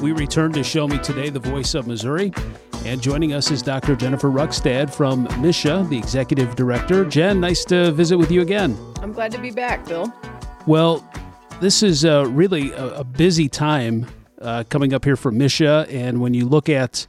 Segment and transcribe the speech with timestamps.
[0.00, 2.32] We return to Show Me Today, the voice of Missouri.
[2.84, 3.96] And joining us is Dr.
[3.96, 7.04] Jennifer Rukstad from MSHSAA, the executive director.
[7.04, 8.78] Jen, nice to visit with you again.
[9.02, 10.12] I'm glad to be back, Bill.
[10.68, 11.04] Well,
[11.60, 14.06] this is uh, really a, a, busy time
[14.40, 15.92] uh, coming up here for MSHSAA.
[15.92, 17.08] And when you look at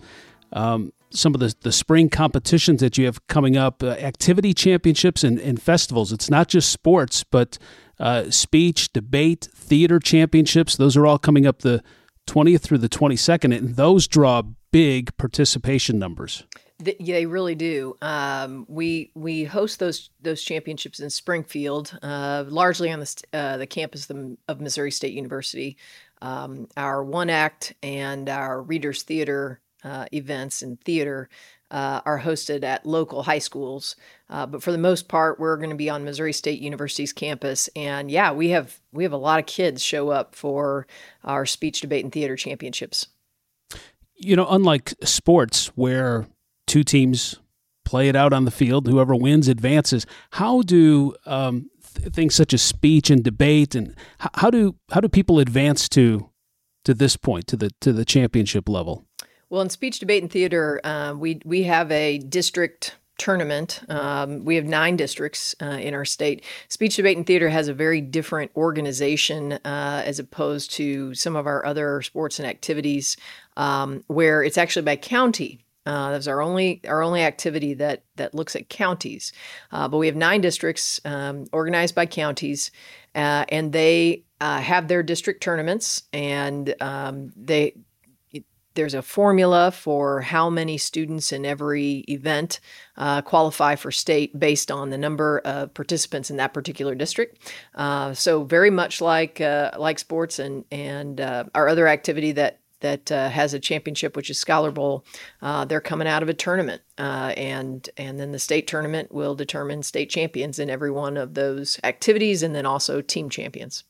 [0.51, 5.23] um, some of the, the spring competitions that you have coming up, uh, activity championships
[5.23, 7.59] and, and, festivals, it's not just sports, but
[7.99, 10.75] uh, speech, debate, theater championships.
[10.75, 11.83] Those are all coming up the
[12.29, 16.43] 20th through the 22nd, and those draw big participation numbers.
[16.81, 17.97] They really do.
[18.01, 23.67] Um, we we host those those championships in Springfield, uh, largely on the uh, the
[23.67, 24.09] campus
[24.47, 25.75] of, Missouri State University.
[26.21, 31.27] Um, our one act and our readers theater uh, events and theater
[31.71, 33.95] uh, are hosted at local high schools.
[34.29, 37.69] Uh, but for the most part, we're going to be on Missouri State University's campus,
[37.75, 40.87] and yeah, we have we have a lot of kids show up for
[41.23, 43.07] our speech, debate, and theater championships.
[44.15, 46.27] You know, unlike sports where
[46.67, 47.39] two teams
[47.89, 50.05] play it out on the field, whoever wins advances.
[50.33, 55.01] How do um, th- things such as speech and debate, and h- how do how
[55.01, 56.29] do people advance to
[56.85, 59.05] to this point to the to the championship level?
[59.49, 63.81] Well, in speech, debate, and theater, uh, we we have a district tournament.
[63.89, 66.45] Um, we have nine districts uh, in our state.
[66.67, 71.47] Speech, debate, and theater has a very different organization uh, as opposed to some of
[71.47, 73.17] our other sports and activities,
[73.57, 75.65] um, where it's actually by county.
[75.85, 79.33] Uh, that's our only our only activity that that looks at counties.
[79.71, 82.69] Uh, but we have nine districts um, organized by counties,
[83.15, 87.73] uh, and they uh, have their district tournaments, and um, they
[88.79, 92.61] there's a formula for how many students in every event
[92.95, 97.51] uh, qualify for state based on the number of participants in that particular district.
[97.75, 102.61] Uh, so very much like uh, like sports and and uh, our other activity that
[102.79, 105.03] that uh, has a championship, which is Scholar Bowl.
[105.41, 109.83] Uh, they're coming out of a tournament, and and then the state tournament will determine
[109.83, 113.83] state champions in every one of those activities, and then also team champions.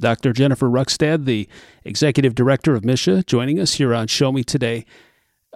[0.00, 0.32] Dr.
[0.32, 1.48] Jennifer Rukstad, the
[1.84, 4.84] executive director of MSHSAA, joining us here on Show Me Today.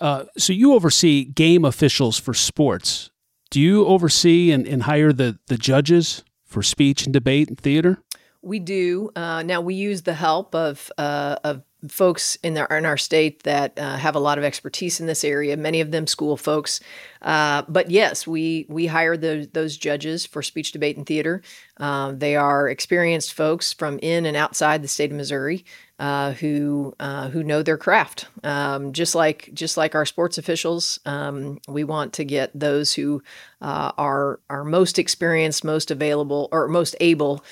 [0.01, 3.11] Uh, so you oversee game officials for sports.
[3.51, 8.03] Do you oversee and, and hire the, the judges for speech and debate and theater?
[8.43, 9.11] We do.
[9.15, 13.43] Uh, now we use the help of uh, of folks in our in our state
[13.43, 15.57] that uh, have a lot of expertise in this area.
[15.57, 16.81] Many of them school folks,
[17.23, 21.43] uh, but yes, we we hire those judges for speech, debate, and theater.
[21.77, 25.65] Uh, they are experienced folks from in and outside the state of Missouri
[26.01, 28.27] uh, who uh, who know their craft.
[28.43, 33.23] Um, just like just like our sports officials, um, we want to get those who
[33.61, 37.45] uh, are are most experienced, most available, or most able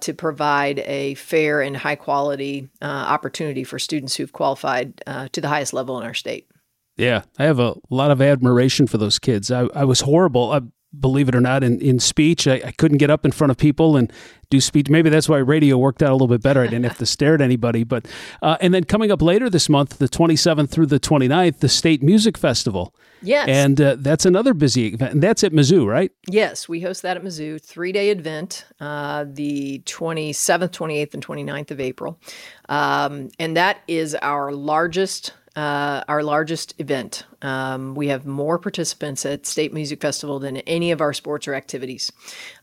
[0.00, 5.02] to provide a fair and high quality opportunity for students who've qualified
[5.32, 6.48] to the highest level in our state.
[6.96, 9.50] Yeah, I have a lot of admiration for those kids.
[9.50, 10.52] I, I was horrible.
[10.52, 10.60] I,
[10.98, 12.48] believe it or not, in, in speech.
[12.48, 14.12] I, I, couldn't get up in front of people and
[14.50, 14.90] do speech.
[14.90, 16.60] Maybe that's why radio worked out a little bit better.
[16.60, 17.84] I didn't have to stare at anybody.
[17.84, 18.06] But
[18.42, 22.02] uh, and then coming up later this month, the 27th through the 29th, the State
[22.02, 22.94] Music Festival.
[23.22, 23.48] Yes.
[23.48, 25.12] And uh, that's another busy event.
[25.12, 26.10] And that's at Mizzou, right?
[26.28, 27.60] Yes, we host that at Mizzou.
[27.62, 32.18] Three day event, uh, the 27th, 28th, and 29th of April.
[32.68, 37.24] Um, and that is our largest uh, our largest event.
[37.42, 41.54] Um, we have more participants at State Music Festival than any of our sports or
[41.54, 42.12] activities.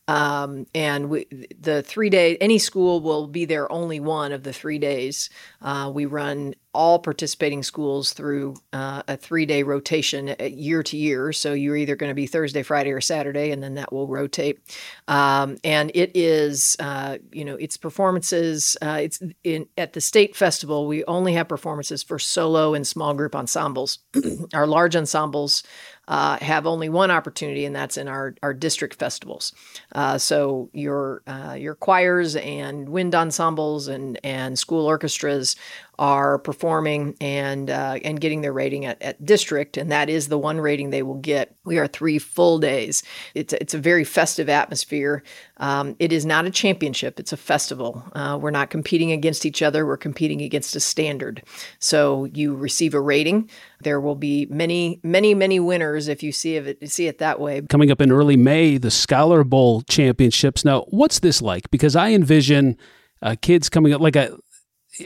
[0.07, 1.27] Um, and we,
[1.59, 5.29] the three day, any school will be there only one of the three days.
[5.61, 10.95] Uh, we run all participating schools through uh, a three day rotation uh, year to
[10.95, 11.33] year.
[11.33, 14.59] So you're either going to be Thursday, Friday, or Saturday, and then that will rotate.
[15.07, 18.77] Um, and it is, uh, you know, it's performances.
[18.81, 20.87] Uh, it's in at the state festival.
[20.87, 23.99] We only have performances for solo and small group ensembles.
[24.53, 25.63] our large ensembles
[26.07, 29.53] uh, have only one opportunity, and that's in our, our district festivals.
[29.93, 35.55] Uh, so your uh, your choirs and wind ensembles and and school orchestras
[35.99, 40.37] are performing and uh, and getting their rating at, at district, and that is the
[40.37, 41.55] one rating they will get.
[41.65, 43.03] We are three full days.
[43.33, 45.23] It's it's a very festive atmosphere.
[45.57, 48.03] Um, it is not a championship; it's a festival.
[48.13, 49.85] Uh, we're not competing against each other.
[49.85, 51.41] We're competing against a standard.
[51.79, 53.49] So you receive a rating.
[53.81, 57.61] There will be many, many, many winners if you see it see it that way.
[57.61, 60.63] Coming up in early May, the Scholar Bowl championships.
[60.63, 61.69] Now, what's this like?
[61.71, 62.77] Because I envision
[63.21, 64.37] uh, kids coming up like a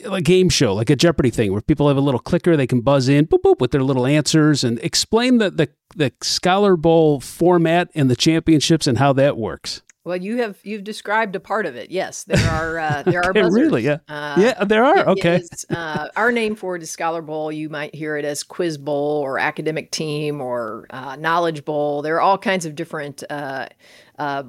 [0.05, 2.81] a game show, like a Jeopardy thing, where people have a little clicker, they can
[2.81, 7.19] buzz in, boop boop, with their little answers, and explain the the, the Scholar Bowl
[7.19, 9.81] format and the championships and how that works.
[10.03, 11.91] Well, you have you've described a part of it.
[11.91, 13.53] Yes, there are uh, there are buzzers.
[13.53, 15.35] really yeah uh, yeah there are okay.
[15.35, 17.51] Is, uh, our name for it is Scholar Bowl.
[17.51, 22.01] You might hear it as Quiz Bowl or Academic Team or uh, Knowledge Bowl.
[22.01, 23.67] There are all kinds of different uh,
[24.17, 24.43] uh,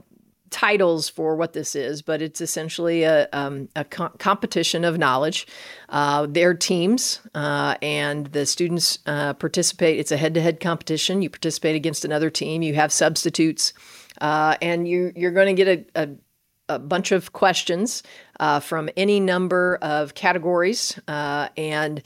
[0.53, 5.47] titles for what this is, but it's essentially a, um, a co- competition of knowledge.
[5.89, 9.99] Uh, they're teams, uh, and the students uh, participate.
[9.99, 11.23] It's a head to head competition.
[11.23, 13.73] You participate against another team, you have substitutes.
[14.21, 18.03] Uh, and you, you're going to get a, a, a, bunch of questions
[18.39, 20.99] uh, from any number of categories.
[21.09, 22.03] Uh, and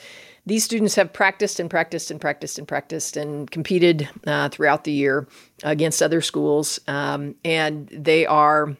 [0.46, 4.92] these students have practiced and practiced and practiced and practiced and competed uh, throughout the
[4.92, 5.26] year
[5.64, 6.78] against other schools.
[6.86, 8.76] Um, and they are,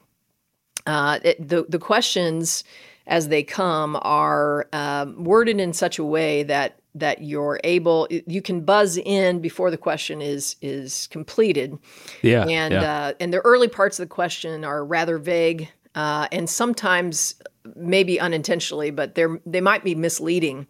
[0.87, 2.63] uh, it, the, the questions
[3.09, 8.41] as they come are um, worded in such a way that that you're able you
[8.41, 11.79] can buzz in before the question is is completed
[12.23, 13.07] yeah and yeah.
[13.09, 17.35] Uh, and the early parts of the question are rather vague uh, and sometimes
[17.77, 20.67] maybe unintentionally but they're they might be misleading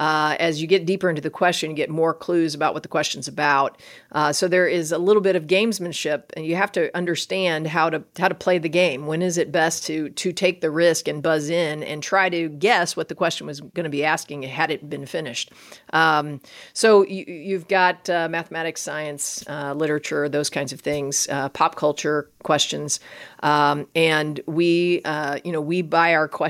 [0.00, 2.88] uh, as you get deeper into the question, you get more clues about what the
[2.88, 3.80] question's about.
[4.12, 7.90] Uh, so there is a little bit of gamesmanship, and you have to understand how
[7.90, 9.06] to how to play the game.
[9.06, 12.48] When is it best to to take the risk and buzz in and try to
[12.48, 15.52] guess what the question was going to be asking had it been finished?
[15.92, 16.40] Um,
[16.72, 21.74] so you, have got uh, mathematics, science, uh, literature, those kinds of things, uh, pop
[21.74, 23.00] culture questions,
[23.42, 26.49] um, and we uh, you know we buy our questions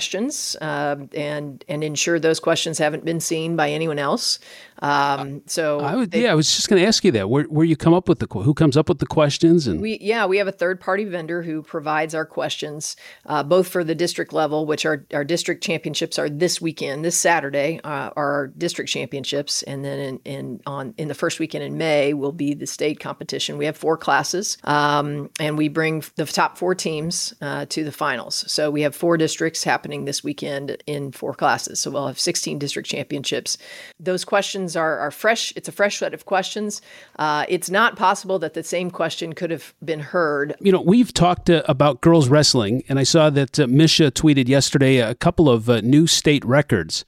[0.60, 4.38] and and ensure those questions haven't been seen seen by anyone else.
[4.82, 7.28] Um, so I would, they, yeah, I was just going to ask you that.
[7.28, 9.98] Where, where you come up with the who comes up with the questions and we
[10.00, 13.94] yeah we have a third party vendor who provides our questions uh, both for the
[13.94, 18.46] district level, which our our district championships are this weekend, this Saturday uh, are our
[18.46, 22.54] district championships, and then in, in on in the first weekend in May will be
[22.54, 23.58] the state competition.
[23.58, 27.92] We have four classes, um, and we bring the top four teams uh, to the
[27.92, 28.50] finals.
[28.50, 31.80] So we have four districts happening this weekend in four classes.
[31.80, 33.58] So we'll have 16 district championships.
[33.98, 35.52] Those questions are, are fresh.
[35.56, 36.80] It's a fresh set of questions.
[37.18, 40.54] Uh, it's not possible that the same question could have been heard.
[40.60, 44.48] You know, we've talked uh, about girls wrestling, and I saw that uh, MSHSAA tweeted
[44.48, 47.04] yesterday a couple of uh, new state records.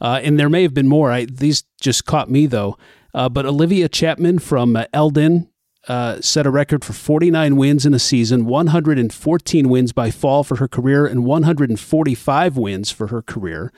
[0.00, 1.10] Uh, and there may have been more.
[1.10, 2.76] I, these just caught me, though.
[3.14, 5.48] Uh, but Olivia Chapman from Eldon
[5.88, 10.56] uh, set a record for 49 wins in a season, 114 wins by fall for
[10.56, 13.72] her career, and 145 wins for her career.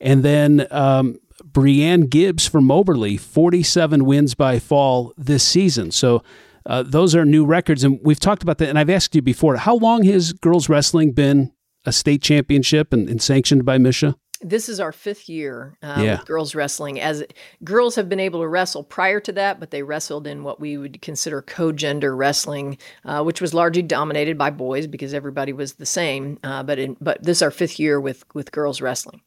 [0.00, 5.90] And then um, Brianne Gibbs from Moberly, 47 wins by fall this season.
[5.90, 6.22] So
[6.66, 7.84] uh, those are new records.
[7.84, 8.68] And we've talked about that.
[8.68, 11.52] And I've asked you before how long has girls wrestling been
[11.84, 14.14] a state championship and, and sanctioned by MSHSAA?
[14.42, 16.16] This is our fifth year uh, yeah.
[16.18, 17.00] with girls wrestling.
[17.00, 17.24] As
[17.64, 20.76] girls have been able to wrestle prior to that, but they wrestled in what we
[20.76, 25.86] would consider co-gender wrestling, uh, which was largely dominated by boys because everybody was the
[25.86, 26.38] same.
[26.42, 29.20] Uh, but in, but this is our fifth year with with girls wrestling.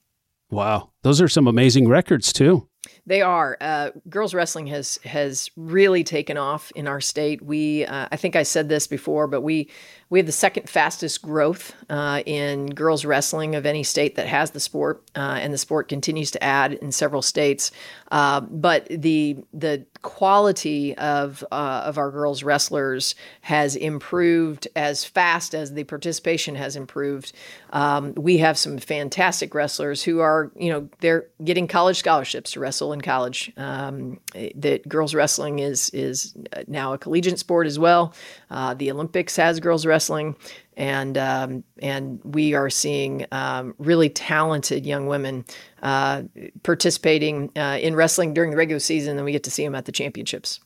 [0.49, 2.67] Wow, those are some amazing records too.
[3.07, 3.55] They are.
[3.61, 7.41] Uh, girls wrestling has has really taken off in our state.
[7.41, 9.69] We, uh, I think I said this before, but we
[10.09, 14.51] we have the second fastest growth uh, in girls wrestling of any state that has
[14.51, 17.71] the sport, uh, and the sport continues to add in several states.
[18.11, 25.53] Uh, but the the quality of uh, of our girls wrestlers has improved as fast
[25.53, 27.33] as the participation has improved.
[27.71, 32.59] Um, we have some fantastic wrestlers who are, you know, they're getting college scholarships to
[32.59, 33.53] wrestle in college.
[33.57, 34.19] Um,
[34.55, 36.33] that girls wrestling is is
[36.67, 38.15] now a collegiate sport as well.
[38.49, 40.35] Uh, the Olympics has girls wrestling,
[40.75, 45.45] and um, and we are seeing um, really talented young women
[45.83, 46.23] uh,
[46.63, 49.85] participating uh, in wrestling during the regular season, and we get to see them at
[49.85, 50.59] the championships.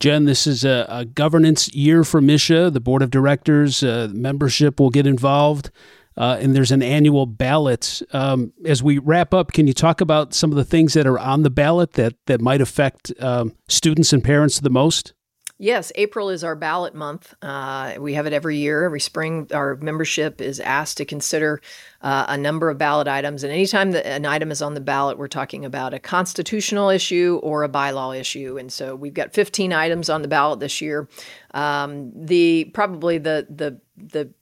[0.00, 2.72] Jen, this is a, a governance year for MSHSAA.
[2.72, 5.70] The board of directors, uh, membership will get involved.
[6.16, 8.02] Uh, and there's an annual ballot.
[8.12, 11.18] Um, as we wrap up, can you talk about some of the things that are
[11.18, 15.12] on the ballot that that might affect um, students and parents the most?
[15.56, 17.32] Yes, April is our ballot month.
[17.40, 18.82] Uh, we have it every year.
[18.82, 21.60] Every spring, our membership is asked to consider
[22.02, 23.44] uh, a number of ballot items.
[23.44, 27.38] And anytime that an item is on the ballot, we're talking about a constitutional issue
[27.40, 28.58] or a bylaw issue.
[28.58, 31.08] And so we've got 15 items on the ballot this year.
[31.52, 34.34] Um, the probably the the the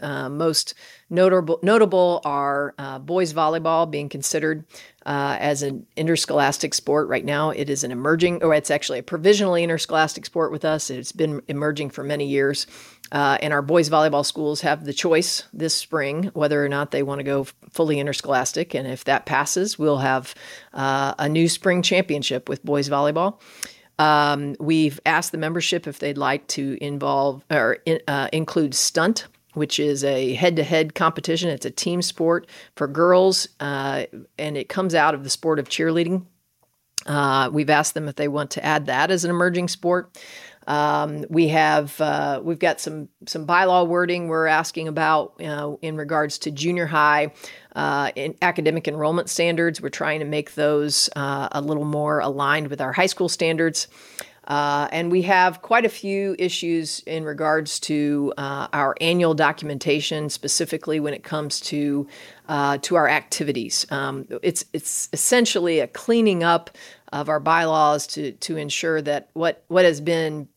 [0.00, 0.74] uh, most
[1.08, 4.64] notable notable are uh, boys volleyball being considered
[5.04, 7.50] uh, as an interscholastic sport right now.
[7.50, 10.90] It is an emerging, or it's actually a provisionally interscholastic sport with us.
[10.90, 12.66] It's been emerging for many years,
[13.12, 17.02] uh, and our boys volleyball schools have the choice this spring whether or not they
[17.02, 18.74] want to go fully interscholastic.
[18.74, 20.34] And if that passes, we'll have
[20.74, 23.40] uh, a new spring championship with boys volleyball.
[23.98, 29.26] Um, we've asked the membership if they'd like to involve or in, uh, include stunt
[29.56, 31.48] which is a head to head competition.
[31.48, 32.46] It's a team sport
[32.76, 34.04] for girls, uh,
[34.38, 36.26] and it comes out of the sport of cheerleading.
[37.06, 40.18] Uh, we've asked them if they want to add that as an emerging sport.
[40.66, 46.38] Um, we have uh, we've got some some bylaw wording we're asking about in regards
[46.40, 47.32] to junior high
[47.74, 48.10] uh,
[48.42, 49.80] academic enrollment standards.
[49.80, 53.88] We're trying to make those uh, a little more aligned with our high school standards.
[54.46, 60.30] Uh, and we have quite a few issues in regards to uh, our annual documentation,
[60.30, 62.06] specifically when it comes to
[62.48, 63.86] uh, to our activities.
[63.90, 66.70] Um, it's it's essentially a cleaning up
[67.12, 70.48] of our bylaws to to ensure that what what has been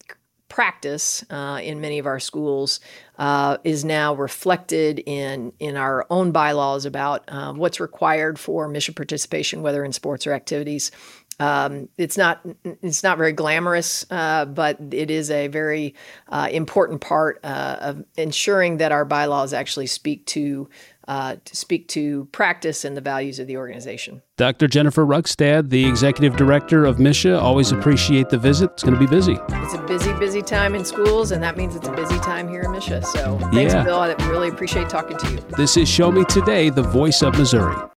[0.49, 2.79] practice uh, in many of our schools
[3.19, 8.95] uh, is now reflected in in our own bylaws about um, what's required for MSHSAA
[8.95, 10.91] participation, whether in sports or activities.
[11.39, 15.95] Um, it's not it's not very glamorous, uh, but it is a very
[16.27, 20.69] uh, important part uh, of ensuring that our bylaws actually speak to
[21.09, 24.21] uh, to speak to practice and the values of the organization.
[24.37, 24.67] Dr.
[24.67, 28.69] Jennifer Rukstad, the executive director of MSHSAA, always appreciate the visit.
[28.73, 29.39] It's going to be busy.
[29.49, 32.61] It's a busy, busy time in schools, and that means it's a busy time here
[32.61, 33.05] in MSHSAA.
[33.05, 33.83] So thanks, yeah.
[33.83, 33.99] Bill.
[33.99, 35.37] I really appreciate talking to you.
[35.57, 37.75] This is Show Me Today, the voice of Missouri.